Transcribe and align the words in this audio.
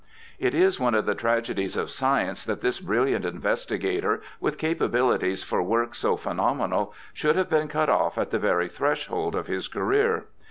It 0.39 0.55
is 0.55 0.79
one 0.79 0.95
of 0.95 1.05
the 1.05 1.13
tragedies 1.13 1.77
of 1.77 1.91
science 1.91 2.43
that 2.45 2.61
this 2.61 2.79
brilliant 2.79 3.23
investigator, 3.23 4.19
with 4.39 4.57
capabilities 4.57 5.43
for 5.43 5.61
work 5.61 5.93
so 5.93 6.17
phenomenal, 6.17 6.95
should 7.13 7.35
have 7.35 7.51
been 7.51 7.67
cut 7.67 7.87
off 7.87 8.17
at 8.17 8.31
the 8.31 8.39
very 8.39 8.67
threshold 8.67 9.35
of 9.35 9.45
his 9.45 9.67
career. 9.67 10.25